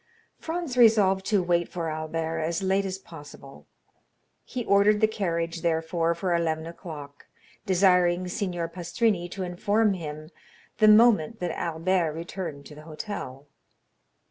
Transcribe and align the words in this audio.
Franz 0.39 0.77
resolved 0.77 1.23
to 1.27 1.43
wait 1.43 1.69
for 1.69 1.87
Albert 1.87 2.39
as 2.39 2.63
late 2.63 2.85
as 2.85 2.97
possible. 2.97 3.67
He 4.43 4.65
ordered 4.65 4.99
the 4.99 5.05
carriage, 5.07 5.61
therefore, 5.61 6.15
for 6.15 6.33
eleven 6.33 6.65
o'clock, 6.65 7.27
desiring 7.67 8.27
Signor 8.27 8.67
Pastrini 8.67 9.29
to 9.29 9.43
inform 9.43 9.93
him 9.93 10.31
the 10.79 10.87
moment 10.87 11.39
that 11.39 11.51
Albert 11.55 12.13
returned 12.13 12.65
to 12.65 12.73
the 12.73 12.81
hotel. 12.81 13.45